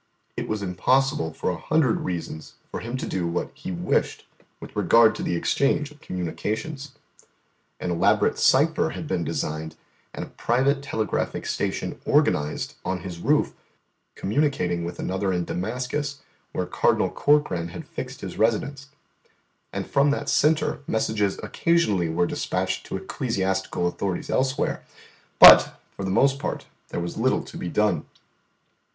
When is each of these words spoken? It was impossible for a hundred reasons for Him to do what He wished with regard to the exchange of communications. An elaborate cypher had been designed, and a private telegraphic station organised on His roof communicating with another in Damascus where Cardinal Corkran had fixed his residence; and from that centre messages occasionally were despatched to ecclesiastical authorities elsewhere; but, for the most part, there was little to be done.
It 0.35 0.47
was 0.47 0.63
impossible 0.63 1.31
for 1.31 1.51
a 1.51 1.57
hundred 1.59 1.99
reasons 2.01 2.55
for 2.71 2.79
Him 2.79 2.97
to 2.97 3.05
do 3.05 3.27
what 3.27 3.51
He 3.53 3.69
wished 3.71 4.25
with 4.59 4.75
regard 4.75 5.13
to 5.13 5.21
the 5.21 5.35
exchange 5.35 5.91
of 5.91 6.01
communications. 6.01 6.93
An 7.79 7.91
elaborate 7.91 8.39
cypher 8.39 8.89
had 8.97 9.07
been 9.07 9.23
designed, 9.23 9.75
and 10.11 10.25
a 10.25 10.29
private 10.29 10.81
telegraphic 10.81 11.45
station 11.45 12.01
organised 12.07 12.77
on 12.83 13.01
His 13.01 13.19
roof 13.19 13.53
communicating 14.15 14.83
with 14.85 14.97
another 14.97 15.31
in 15.31 15.45
Damascus 15.45 16.21
where 16.51 16.65
Cardinal 16.65 17.11
Corkran 17.11 17.67
had 17.67 17.87
fixed 17.87 18.21
his 18.21 18.39
residence; 18.39 18.87
and 19.71 19.85
from 19.85 20.09
that 20.09 20.29
centre 20.29 20.81
messages 20.87 21.37
occasionally 21.43 22.09
were 22.09 22.25
despatched 22.25 22.87
to 22.87 22.97
ecclesiastical 22.97 23.85
authorities 23.85 24.31
elsewhere; 24.31 24.83
but, 25.37 25.79
for 25.95 26.03
the 26.03 26.09
most 26.09 26.39
part, 26.39 26.65
there 26.87 26.99
was 26.99 27.17
little 27.17 27.43
to 27.43 27.55
be 27.55 27.69
done. 27.69 28.07